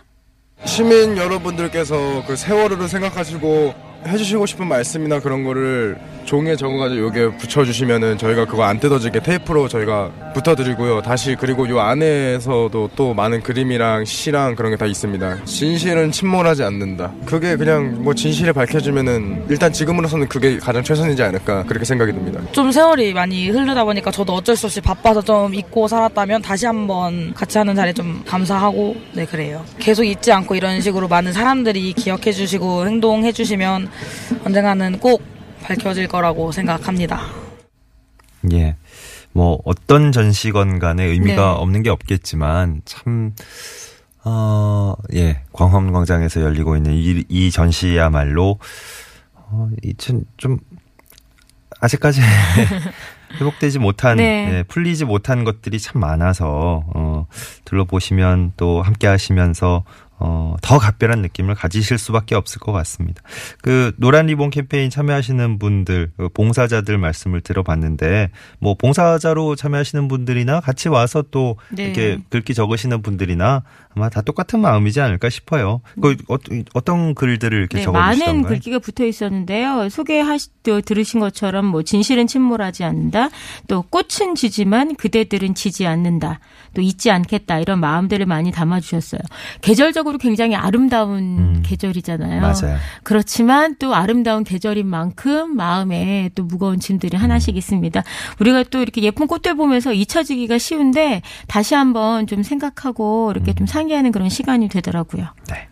시민 0.65 1.17
여러분들께서 1.17 2.25
그 2.27 2.37
세월호를 2.37 2.89
생각하시고 2.89 3.75
해주시고 4.07 4.47
싶은 4.47 4.67
말씀이나 4.67 5.21
그런 5.21 5.45
거를 5.45 5.97
종이에 6.25 6.55
적어가지고 6.57 7.07
여기에 7.07 7.37
붙여주시면은 7.39 8.17
저희가 8.19 8.45
그거 8.47 8.63
안 8.65 8.79
뜯어지게 8.79 9.21
테이프로 9.21 9.69
저희가 9.69 10.11
붙어드리고요. 10.35 11.03
다시 11.03 11.37
그리고 11.39 11.69
요 11.69 11.81
안에서도 11.81 12.91
또 12.97 13.15
많은 13.15 13.43
그림이랑 13.43 14.05
시랑 14.05 14.55
그런 14.55 14.71
게 14.71 14.77
다 14.77 14.87
있습니다. 14.87 15.45
진실은 15.45 16.11
침몰하지 16.11 16.63
않는다. 16.65 17.13
그게 17.27 17.57
그냥 17.57 18.03
뭐 18.03 18.15
진실을 18.15 18.53
밝혀주면은 18.53 19.45
일단 19.49 19.73
지금으로서는 19.73 20.27
그게 20.29 20.59
가장 20.59 20.83
최선이지 20.83 21.23
않을까 21.23 21.63
그렇게 21.65 21.85
생각이 21.85 22.11
듭니다. 22.13 22.41
좀 22.53 22.73
세월이 22.73 23.13
많이 23.13 23.49
흐르다 23.51 23.85
보니까 23.85 24.11
저도 24.11 24.33
어쩔 24.35 24.57
수 24.57 24.67
없이 24.67 24.81
바빠서 24.81 25.23
좀 25.23 25.55
잊고 25.55 25.87
살았다면 25.87 26.43
다시 26.43 26.67
한번 26.67 27.33
같이 27.35 27.59
하는 27.59 27.75
자리에 27.77 27.93
좀 27.93 28.23
감사하고 28.27 28.97
네 29.13 29.25
그래요. 29.27 29.65
계속 29.79 30.05
잊지 30.05 30.33
않고 30.33 30.55
이런 30.57 30.81
식으로 30.81 31.07
많은 31.07 31.33
사람들이 31.33 31.93
기억해 31.93 32.33
주시고 32.33 32.87
행동해 32.87 33.31
주시면 33.31 33.89
언젠가는 34.45 34.99
꼭 34.99 35.23
밝혀질 35.63 36.09
거라고 36.09 36.53
생각합니다. 36.53 37.21
예. 38.53 38.77
뭐 39.33 39.61
어떤 39.65 40.13
전시건 40.13 40.79
간에 40.79 41.05
의미가 41.05 41.35
네. 41.35 41.43
없는 41.43 41.83
게 41.83 41.91
없겠지만 41.91 42.83
참 42.85 43.35
어, 44.25 44.95
예. 45.15 45.43
광화문 45.53 45.93
광장에서 45.93 46.43
열리고 46.43 46.77
있는 46.77 46.93
이, 46.93 47.25
이 47.29 47.51
전시야말로 47.51 48.59
어, 49.35 49.69
이참 49.83 50.23
좀 50.37 50.59
아직까지 51.81 52.21
회복되지 53.41 53.79
못한, 53.79 54.19
네. 54.19 54.51
예, 54.53 54.63
풀리지 54.63 55.05
못한 55.05 55.45
것들이 55.45 55.79
참 55.81 56.01
많아서, 56.01 56.85
어, 56.95 57.27
둘러보시면 57.65 58.53
또 58.57 58.83
함께 58.83 59.07
하시면서, 59.07 59.85
어, 60.25 60.55
더 60.63 60.79
각별한 60.79 61.21
느낌을 61.21 61.57
가지실 61.57 61.99
수밖에 61.99 62.37
없을 62.37 62.61
것 62.61 62.71
같습니다. 62.71 63.23
그, 63.61 63.93
노란 63.97 64.27
리본 64.27 64.51
캠페인 64.51 64.89
참여하시는 64.89 65.59
분들, 65.59 66.13
그 66.17 66.29
봉사자들 66.29 66.97
말씀을 66.97 67.41
들어봤는데, 67.41 68.31
뭐, 68.61 68.75
봉사자로 68.75 69.57
참여하시는 69.57 70.07
분들이나 70.07 70.61
같이 70.61 70.89
와서 70.89 71.25
또, 71.33 71.57
네. 71.71 71.85
이렇게 71.87 72.19
글귀 72.31 72.55
적으시는 72.55 73.03
분들이나 73.03 73.65
아마 73.95 74.09
다 74.09 74.23
똑같은 74.23 74.61
마음이지 74.61 75.01
않을까 75.01 75.29
싶어요. 75.29 75.81
그, 76.01 76.17
어, 76.29 76.37
어떤 76.75 77.15
글들을 77.15 77.59
이렇게 77.59 77.79
네, 77.79 77.83
적어주시던가요? 77.83 78.35
많은 78.35 78.49
글귀가 78.49 78.79
붙어 78.79 79.05
있었는데요. 79.05 79.89
소개하시 79.89 80.51
또 80.63 80.81
들으신 80.81 81.21
것처럼 81.21 81.67
뭐 81.67 81.83
진실은 81.83 82.27
침몰하지 82.27 82.85
않는다. 82.85 83.29
또 83.69 83.83
꽃은 83.83 84.35
지지만 84.37 84.95
그대들은 84.95 85.55
지지 85.55 85.87
않는다. 85.87 86.41
또 86.75 86.81
잊지 86.81 87.11
않겠다. 87.11 87.59
이런 87.59 87.81
마음들을 87.81 88.25
많이 88.27 88.51
담아 88.51 88.81
주셨어요. 88.81 89.21
계절적으로 89.61 90.12
굉장히 90.19 90.55
아름다운 90.55 91.19
음, 91.19 91.63
계절이잖아요. 91.65 92.41
맞아요. 92.41 92.79
그렇지만 93.03 93.77
또 93.79 93.95
아름다운 93.95 94.45
계절인 94.45 94.87
만큼 94.87 95.57
마음에 95.57 96.31
또 96.35 96.45
무거운 96.45 96.81
짐들이 96.81 97.17
하나씩 97.17 97.57
있습니다. 97.57 98.03
우리가 98.41 98.65
또 98.65 98.81
이렇게 98.81 99.03
예쁜 99.03 99.27
꽃들 99.27 99.57
보면서 99.57 99.93
잊혀지기가 99.93 100.59
쉬운데 100.59 101.23
다시 101.47 101.75
한번 101.75 102.27
좀 102.27 102.43
생각하고 102.43 103.33
이렇게 103.35 103.55
좀 103.55 103.67
상기하는 103.67 104.13
그런 104.13 104.29
시간이 104.29 104.69
되더라고요. 104.69 105.27
네. 105.51 105.69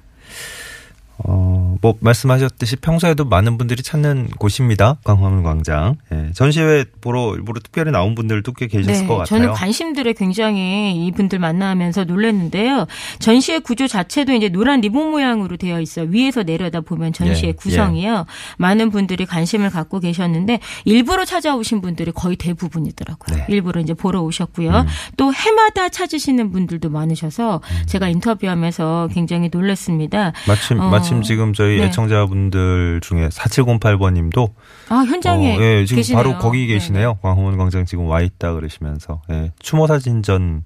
어, 1.18 1.69
뭐, 1.82 1.94
말씀하셨듯이 2.00 2.76
평소에도 2.76 3.25
많은 3.25 3.56
분들이 3.56 3.82
찾는 3.82 4.28
곳입니다. 4.38 4.99
광화문 5.04 5.42
광장. 5.42 5.96
예, 6.12 6.30
전시회 6.34 6.84
보러 7.00 7.34
일부러 7.34 7.60
특별히 7.60 7.90
나온 7.90 8.14
분들도 8.14 8.52
꽤 8.52 8.66
계셨을 8.66 9.06
것 9.06 9.16
같아요. 9.16 9.38
네, 9.38 9.44
저는 9.46 9.52
관심들에 9.54 10.12
굉장히 10.12 11.06
이분들 11.06 11.38
만나면서 11.38 12.04
놀랐는데요. 12.04 12.87
전시회 13.18 13.58
구조 13.60 13.87
자체도 13.87 14.34
이제 14.34 14.49
노란 14.50 14.80
리본 14.80 15.10
모양으로 15.10 15.56
되어 15.56 15.80
있어요. 15.80 16.06
위에서 16.10 16.42
내려다 16.42 16.80
보면 16.82 17.12
전시회 17.12 17.49
예, 17.49 17.52
구성이요. 17.52 18.26
많은 18.58 18.90
분들이 18.90 19.25
관심을 19.25 19.70
갖고 19.70 20.00
계셨는데 20.00 20.60
일부러 20.84 21.25
찾아오신 21.25 21.80
분들이 21.80 22.12
거의 22.12 22.37
대부분이더라고요. 22.37 23.37
네. 23.38 23.44
일부러 23.49 23.80
이제 23.80 23.94
보러 23.94 24.20
오셨고요. 24.20 24.84
또 25.16 25.32
해마다 25.32 25.88
찾으시는 25.88 26.50
분들도 26.50 26.90
많으셔서 26.90 27.60
제가 27.87 28.08
인터뷰하면서 28.08 29.08
굉장히 29.12 29.49
놀랐습니다. 29.50 30.32
마침, 30.46 30.80
어, 30.80 30.90
마침 30.90 31.22
지금 31.22 31.52
저희 31.52 31.69
네. 31.78 31.84
애청자분들 31.86 33.00
중에 33.02 33.28
4708번 33.28 34.14
님도 34.14 34.54
아 34.88 35.04
현장에 35.06 35.56
어, 35.56 35.60
예, 35.60 35.84
지금 35.84 35.98
계시네요. 35.98 36.22
바로 36.22 36.38
거기 36.38 36.66
네, 36.66 36.74
계시네요. 36.74 37.18
광화문 37.22 37.56
광장 37.56 37.84
지금 37.84 38.06
와 38.06 38.20
있다 38.20 38.54
그러시면서 38.54 39.22
예, 39.30 39.52
추모 39.60 39.86
사진전 39.86 40.64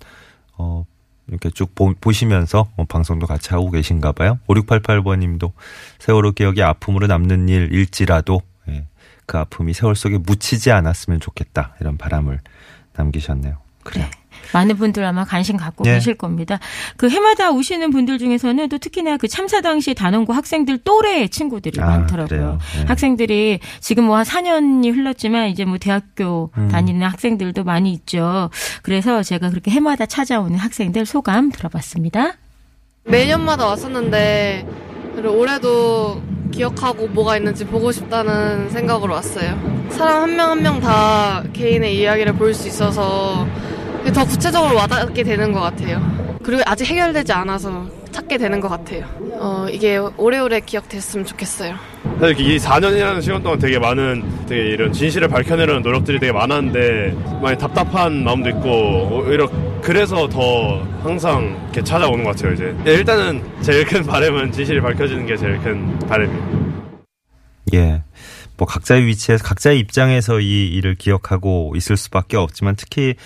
어 0.58 0.84
이렇게 1.26 1.50
쭉 1.50 1.74
보, 1.74 1.92
보시면서 2.00 2.68
어, 2.76 2.84
방송도 2.84 3.26
같이 3.26 3.50
하고 3.50 3.70
계신가 3.70 4.12
봐요. 4.12 4.38
5688번 4.46 5.18
님도 5.18 5.52
세월호 5.98 6.32
기억이 6.32 6.62
아픔으로 6.62 7.06
남는 7.06 7.48
일 7.48 7.68
일지라도 7.72 8.42
예, 8.68 8.86
그 9.26 9.38
아픔이 9.38 9.72
세월 9.72 9.96
속에 9.96 10.18
묻히지 10.18 10.70
않았으면 10.70 11.20
좋겠다. 11.20 11.74
이런 11.80 11.96
바람을 11.96 12.40
남기셨네요. 12.94 13.56
그래요. 13.82 14.06
많은 14.52 14.76
분들 14.76 15.04
아마 15.04 15.24
관심 15.24 15.56
갖고 15.56 15.84
예. 15.86 15.94
계실 15.94 16.14
겁니다. 16.14 16.58
그 16.96 17.08
해마다 17.08 17.50
오시는 17.50 17.90
분들 17.90 18.18
중에서는 18.18 18.68
또 18.68 18.78
특히나 18.78 19.16
그 19.16 19.28
참사 19.28 19.60
당시 19.60 19.94
단원고 19.94 20.32
학생들 20.32 20.78
또래 20.84 21.28
친구들이 21.28 21.80
아, 21.80 21.86
많더라고요. 21.86 22.58
예. 22.80 22.84
학생들이 22.86 23.60
지금 23.80 24.04
뭐 24.04 24.16
한 24.16 24.24
4년이 24.24 24.94
흘렀지만 24.94 25.48
이제 25.48 25.64
뭐 25.64 25.78
대학교 25.78 26.50
음. 26.56 26.68
다니는 26.68 27.06
학생들도 27.06 27.64
많이 27.64 27.92
있죠. 27.92 28.50
그래서 28.82 29.22
제가 29.22 29.50
그렇게 29.50 29.70
해마다 29.70 30.06
찾아오는 30.06 30.56
학생들 30.58 31.04
소감 31.06 31.50
들어봤습니다. 31.50 32.34
매년마다 33.04 33.66
왔었는데 33.66 34.66
그리고 35.14 35.34
올해도 35.38 36.22
기억하고 36.52 37.08
뭐가 37.08 37.36
있는지 37.36 37.64
보고 37.66 37.90
싶다는 37.92 38.70
생각으로 38.70 39.12
왔어요. 39.14 39.58
사람 39.90 40.22
한 40.22 40.36
명 40.36 40.48
한 40.50 40.62
명 40.62 40.80
다 40.80 41.42
개인의 41.52 41.98
이야기를 41.98 42.34
볼 42.34 42.54
수 42.54 42.68
있어서 42.68 43.46
더 44.12 44.24
구체적으로 44.24 44.76
와닿게 44.76 45.22
되는 45.22 45.52
것 45.52 45.60
같아요. 45.60 46.00
그리고 46.42 46.62
아직 46.66 46.86
해결되지 46.86 47.32
않아서 47.32 47.86
찾게 48.12 48.38
되는 48.38 48.60
것 48.60 48.68
같아요. 48.68 49.04
어, 49.32 49.66
이게 49.70 49.96
오래오래 49.96 50.60
기억됐으면 50.60 51.26
좋겠어요. 51.26 51.74
사실 52.20 52.40
이 52.40 52.58
4년이라는 52.58 53.22
시간 53.22 53.42
동안 53.42 53.58
되게 53.58 53.78
많은 53.78 54.22
되게 54.46 54.70
이런 54.70 54.92
진실을 54.92 55.26
밝혀내려는 55.26 55.82
노력들이 55.82 56.20
되게 56.20 56.30
많았는데 56.30 57.16
많이 57.42 57.58
답답한 57.58 58.22
마음도 58.22 58.50
있고 58.50 59.24
오히려 59.26 59.50
그래서 59.82 60.28
더 60.28 60.80
항상 61.02 61.58
이렇게 61.64 61.82
찾아오는 61.82 62.22
것 62.22 62.36
같아요 62.36 62.52
이제 62.54 62.74
예, 62.86 62.92
일단은 62.94 63.42
제일 63.62 63.84
큰 63.84 64.04
바람은 64.06 64.52
진실이 64.52 64.80
밝혀지는 64.80 65.26
게 65.26 65.36
제일 65.36 65.58
큰 65.58 65.98
바람이에요. 66.00 66.74
예. 67.74 68.02
뭐 68.56 68.68
각자의 68.68 69.06
위치에서 69.06 69.42
각자의 69.42 69.80
입장에서 69.80 70.38
이 70.38 70.68
일을 70.68 70.94
기억하고 70.94 71.72
있을 71.74 71.96
수밖에 71.96 72.36
없지만 72.36 72.76
특히 72.76 73.16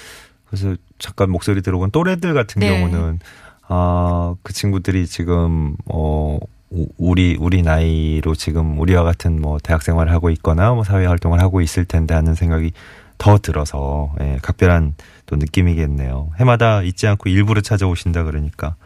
그래서 0.49 0.75
잠깐 0.99 1.31
목소리 1.31 1.63
들어본 1.63 1.91
또래들 1.91 2.35
같은 2.35 2.61
네. 2.61 2.69
경우는 2.69 3.21
아, 3.69 4.35
그 4.43 4.53
친구들이 4.53 5.07
지금 5.07 5.77
어 5.87 6.39
우- 6.71 6.89
우리 6.99 7.37
우리 7.39 7.63
나이로 7.63 8.35
지금 8.35 8.79
우리와 8.79 9.03
같은 9.03 9.41
뭐 9.41 9.59
대학 9.63 9.83
생활을 9.83 10.13
하고 10.13 10.31
있거나 10.31 10.73
뭐 10.73 10.85
사회 10.85 11.07
활동을 11.07 11.41
하고 11.41 11.61
있을 11.61 11.85
텐데 11.85 12.15
하는 12.15 12.35
생각이 12.35 12.73
더 13.19 13.37
들어서 13.39 14.15
예, 14.21 14.39
각별한 14.43 14.95
또 15.27 15.37
느낌이겠네요. 15.37 16.31
해마다 16.39 16.83
잊지 16.83 17.07
않고 17.09 17.29
일부러 17.29 17.61
찾아오신다 17.61 18.23
그러니까 18.25 18.77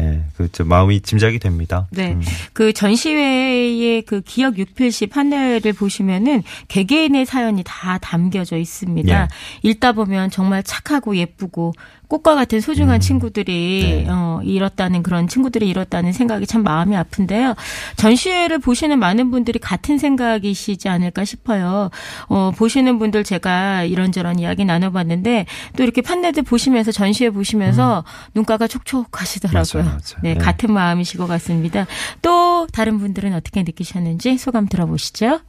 예, 0.00 0.22
그저 0.36 0.64
마음이 0.64 1.00
짐작이 1.00 1.38
됩니다. 1.38 1.86
네. 1.90 2.12
음. 2.12 2.22
그 2.52 2.72
전시회의 2.72 4.02
그 4.02 4.20
기억 4.22 4.58
육필시 4.58 5.06
판넬을 5.06 5.72
보시면은 5.72 6.42
개개인의 6.68 7.26
사연이 7.26 7.62
다 7.64 7.98
담겨져 7.98 8.56
있습니다. 8.56 9.22
예. 9.22 9.28
읽다 9.62 9.92
보면 9.92 10.30
정말 10.30 10.62
착하고 10.62 11.16
예쁘고 11.16 11.72
꽃과 12.10 12.34
같은 12.34 12.60
소중한 12.60 12.96
음. 12.96 13.00
친구들이 13.00 14.02
네. 14.04 14.06
어, 14.10 14.40
잃었다는 14.42 15.04
그런 15.04 15.28
친구들이 15.28 15.68
잃었다는 15.68 16.12
생각이 16.12 16.44
참 16.44 16.64
마음이 16.64 16.96
아픈데요. 16.96 17.54
전시회를 17.96 18.58
보시는 18.58 18.98
많은 18.98 19.30
분들이 19.30 19.60
같은 19.60 19.96
생각이시지 19.96 20.88
않을까 20.88 21.24
싶어요. 21.24 21.90
어, 22.26 22.50
보시는 22.56 22.98
분들 22.98 23.22
제가 23.22 23.84
이런저런 23.84 24.40
이야기 24.40 24.64
나눠봤는데 24.64 25.46
또 25.76 25.84
이렇게 25.84 26.02
판넬들 26.02 26.42
보시면서 26.42 26.90
전시회 26.90 27.30
보시면서 27.30 28.04
눈가가 28.34 28.66
촉촉하시 28.66 29.39
더라고요. 29.40 29.82
음. 29.82 29.84
맞아요, 29.84 29.84
맞아요. 29.84 30.20
네, 30.22 30.34
네. 30.34 30.38
같은 30.38 30.72
마음이실 30.72 31.18
것 31.18 31.26
같습니다. 31.26 31.86
또 32.22 32.66
다른 32.72 32.98
분들은 32.98 33.34
어떻게 33.34 33.62
느끼셨는지 33.62 34.38
소감 34.38 34.66
들어보시죠. 34.68 35.40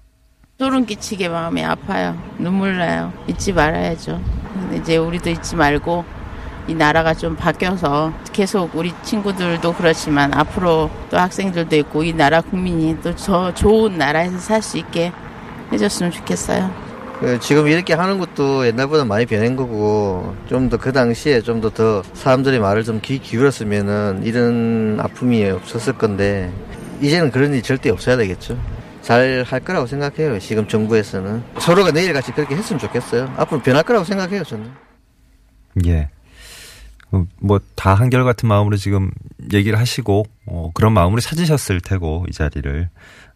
소름 0.60 0.86
끼치게 0.86 1.27
마음이 1.30 1.63
아파요. 1.63 2.15
눈물 2.38 2.77
나요. 2.77 3.12
잊지 3.27 3.54
말아야죠. 3.54 4.21
이제 4.75 4.97
우리도 4.97 5.30
잊지 5.32 5.56
말고 5.56 6.06
이 6.67 6.75
나라가 6.75 7.15
좀 7.15 7.36
바뀌어서 7.36 8.13
계속 8.32 8.75
우리 8.75 8.93
친구들도 9.04 9.73
그렇지만 9.73 10.32
앞으로 10.34 10.91
또 11.10 11.17
학생들도 11.17 11.75
있고 11.77 12.04
이 12.04 12.13
나라 12.13 12.41
국민이 12.41 13.01
또저 13.01 13.54
좋은 13.56 13.97
나라에서 13.97 14.38
살 14.38 14.62
수 14.62 14.77
있게 14.77 15.12
해줬으면 15.73 16.12
좋겠어요. 16.12 16.90
그 17.21 17.39
지금 17.39 17.67
이렇게 17.67 17.93
하는 17.93 18.17
것도 18.17 18.65
옛날보다 18.67 19.05
많이 19.05 19.25
변한 19.27 19.55
거고 19.55 20.36
좀 20.49 20.69
더 20.69 20.77
그 20.77 20.91
당시에 20.91 21.41
좀 21.41 21.62
더더 21.62 22.01
사람들의 22.13 22.60
말을 22.60 22.84
좀 22.84 22.99
귀 23.01 23.19
기울였으면은 23.19 24.23
이런 24.23 24.99
아픔이 24.99 25.45
없었을 25.49 25.93
건데 25.93 26.51
이제는 26.99 27.31
그런 27.31 27.53
일이 27.53 27.62
절대 27.62 27.89
없어야 27.91 28.17
되겠죠. 28.17 28.57
잘 29.03 29.43
할 29.47 29.60
거라고 29.60 29.86
생각해요. 29.88 30.39
지금 30.39 30.67
정부에서는 30.67 31.43
서로가 31.60 31.91
내일같이 31.91 32.31
그렇게 32.31 32.55
했으면 32.55 32.79
좋겠어요. 32.79 33.31
앞으로 33.38 33.62
변할 33.62 33.84
거라고 33.84 34.03
생각해요. 34.05 34.43
저는. 34.43 34.69
예. 35.86 36.10
뭐 37.39 37.60
다 37.75 37.93
한결 37.93 38.23
같은 38.23 38.47
마음으로 38.47 38.77
지금 38.77 39.12
얘기를 39.53 39.77
하시고 39.77 40.23
어, 40.47 40.71
그런 40.73 40.93
마음으로 40.93 41.19
찾으셨을 41.21 41.81
테고 41.81 42.25
이 42.29 42.31
자리를 42.31 42.89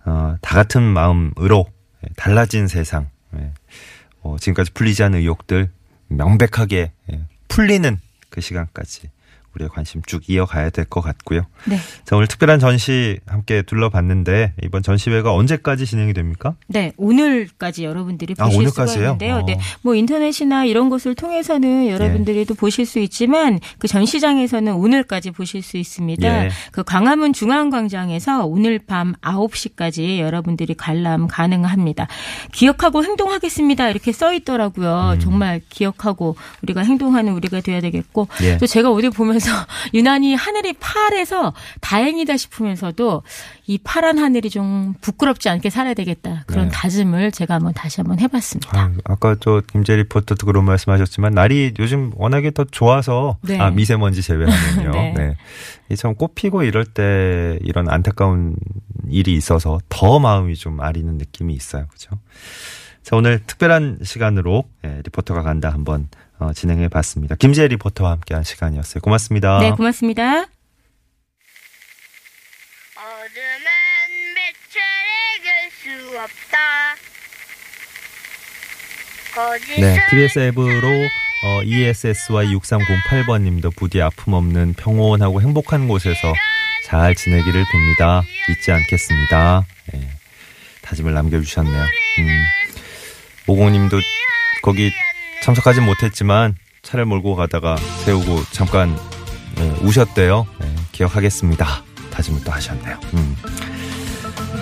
어, 0.06 0.36
다 0.42 0.56
같은 0.56 0.82
마음으로 0.82 1.66
예, 2.04 2.10
달라진 2.16 2.68
세상 2.68 3.10
예. 3.40 3.52
어, 4.22 4.38
지금까지 4.40 4.72
풀리지 4.72 5.04
않은 5.04 5.20
의혹들 5.20 5.70
명백하게 6.08 6.92
예, 7.12 7.22
풀리는 7.48 8.00
그 8.30 8.42
시간까지 8.42 9.10
우리의 9.56 9.70
관심 9.70 10.02
쭉 10.06 10.30
이어가야 10.30 10.70
될 10.70 10.86
것 10.86 11.02
같고요. 11.02 11.42
네. 11.66 11.78
자, 12.06 12.16
오늘 12.16 12.28
특별한 12.28 12.60
전시 12.60 13.18
함께 13.26 13.62
둘러봤는데 13.64 14.54
이번 14.64 14.84
전시회가 14.84 15.34
언제까지 15.34 15.86
진행이 15.86 16.14
됩니까? 16.14 16.54
네, 16.68 16.92
오늘까지 16.98 17.84
여러분들이 17.84 18.36
아, 18.38 18.46
보실 18.46 18.60
오늘까지요? 18.62 18.88
수가 18.94 19.04
있는데요. 19.06 19.42
네, 19.46 19.54
어. 19.54 19.58
뭐 19.82 19.96
인터넷이나 19.96 20.66
이런 20.66 20.90
곳을 20.90 21.16
통해서는 21.16 21.88
여러분들이 21.88 22.46
또 22.46 22.54
보실 22.54 22.86
수 22.86 23.00
있지만 23.00 23.60
그 23.80 23.88
전시장에서는 23.88 24.74
오늘까지 24.74 25.32
보실 25.32 25.62
수 25.64 25.78
있습니다. 25.78 26.46
예. 26.46 26.50
그 26.72 26.84
광화문 26.84 27.34
중앙광장에서 27.34 28.46
오늘 28.46 28.80
밤 28.80 29.14
9시까지 29.22 30.20
여러분들이 30.20 30.76
관람 30.76 31.28
가능합니다. 31.28 32.08
기억하고 32.52 33.04
행동하겠습니다. 33.04 33.90
이렇게 33.90 34.12
써 34.12 34.34
있더라고요. 34.34 35.12
음. 35.16 35.20
정말 35.20 35.62
기억하고 35.70 36.36
우리가 36.64 36.82
행동하는 36.82 37.34
우리가 37.34 37.62
돼야 37.62 37.82
되겠고 37.82 38.28
예. 38.44 38.58
또 38.58 38.68
제가 38.68 38.92
어디 38.92 39.10
보면서 39.10 39.45
유난히 39.94 40.36
하늘이 40.36 40.74
파래서 40.74 41.54
다행이다 41.82 42.38
싶으면서도 42.38 43.24
이 43.68 43.78
파란 43.78 44.18
하늘이 44.18 44.50
좀 44.50 44.94
부끄럽지 45.02 45.50
않게 45.50 45.70
살아야 45.70 45.94
되겠다. 45.94 46.44
그런 46.48 46.66
네. 46.66 46.72
다짐을 46.72 47.32
제가 47.32 47.56
한번 47.56 47.74
다시 47.74 48.02
한번 48.02 48.20
해봤습니다. 48.20 48.80
아, 48.80 48.92
아까 49.06 49.36
저 49.40 49.62
김재 49.72 49.96
리포터도 49.96 50.46
그런 50.46 50.66
말씀하셨지만 50.66 51.34
날이 51.34 51.74
요즘 51.80 52.12
워낙에 52.16 52.52
더 52.52 52.64
좋아서 52.64 53.38
네. 53.42 53.60
아 53.60 53.72
미세먼지 53.72 54.22
제외하면요. 54.22 54.92
네. 54.94 55.14
네. 55.16 55.38
이참 55.90 56.16
꽃피고 56.16 56.64
이럴 56.64 56.86
때 56.86 57.60
이런 57.62 57.90
안타까운 57.90 58.56
일이 59.10 59.36
있어서 59.36 59.80
더 59.90 60.20
마음이 60.20 60.56
좀 60.56 60.82
아리는 60.82 61.18
느낌이 61.18 61.54
있어요. 61.54 61.86
그죠? 61.92 62.18
자, 63.06 63.16
오늘 63.16 63.40
특별한 63.46 64.00
시간으로 64.02 64.64
예, 64.84 65.02
리포터가 65.04 65.44
간다 65.44 65.70
한번 65.70 66.08
어, 66.40 66.54
진행해 66.54 66.88
봤습니다. 66.90 67.36
김재 67.36 67.68
리포터와 67.68 68.12
함께한 68.12 68.44
시간이었어요. 68.44 69.02
고맙습니다. 69.02 69.60
네, 69.60 69.72
고맙습니다. 69.72 70.22
어둠은 70.22 70.50
빛을 74.36 74.82
이길 75.38 75.50
수 75.72 76.20
없다. 76.20 76.96
거짓은 79.34 79.82
네, 79.82 79.98
TBS 80.10 80.40
앱으로 80.40 80.90
어, 81.46 81.62
ESSY 81.64 82.48
6308번 82.56 83.42
님도 83.42 83.72
부디 83.72 84.02
아픔 84.02 84.34
없는 84.34 84.74
평온하고 84.74 85.42
행복한 85.42 85.88
곳에서 85.88 86.34
잘 86.86 87.16
지내기를 87.16 87.64
빕니다. 87.66 88.24
잊지 88.50 88.72
않겠습니다. 88.72 89.66
네, 89.94 90.10
다짐을 90.82 91.14
남겨주셨네요. 91.14 91.84
음, 92.20 92.46
오공 93.48 93.72
님도 93.72 93.98
거기 94.62 94.92
참석하진 95.46 95.84
못했지만 95.84 96.56
차를 96.82 97.06
몰고 97.06 97.36
가다가 97.36 97.78
세우고 98.04 98.46
잠깐 98.52 98.98
네, 99.58 99.70
우셨대요. 99.84 100.48
네, 100.60 100.76
기억하겠습니다. 100.92 101.84
다짐을 102.10 102.44
또 102.44 102.52
하셨네요. 102.52 103.00
음. 103.14 103.36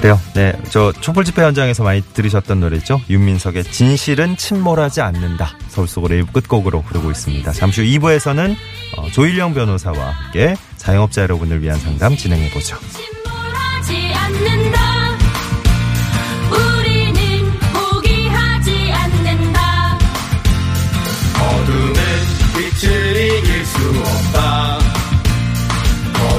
그래요. 0.01 0.19
네, 0.35 0.51
저 0.71 0.91
촛불 0.91 1.23
집회 1.23 1.41
현장에서 1.41 1.85
많이 1.85 2.01
들으셨던 2.01 2.59
노래죠. 2.59 2.99
윤민석의 3.09 3.63
진실은 3.63 4.35
침몰하지 4.35 4.99
않는다. 4.99 5.57
서울 5.69 5.87
속으로 5.87 6.15
1부 6.15 6.33
끝곡으로 6.33 6.81
흐르고 6.81 7.11
있습니다. 7.11 7.49
잠시 7.53 7.79
후 7.79 7.87
2부에서는 7.87 8.53
어, 8.97 9.09
조일령 9.09 9.53
변호사와 9.53 10.09
함께 10.09 10.57
자영업자 10.75 11.21
여러분을 11.21 11.61
위한 11.61 11.79
상담 11.79 12.17
진행해 12.17 12.51
보죠. 12.51 12.75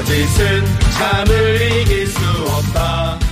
거짓은 0.04 0.64
참을 0.98 1.80
이길 1.80 2.06
수 2.06 2.18
없다. 2.46 3.23